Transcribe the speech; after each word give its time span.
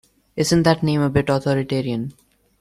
Isn’t 0.35 0.63
that 0.63 0.81
name 0.81 0.99
a 1.01 1.11
bit 1.11 1.29
authoritarian? 1.29 2.13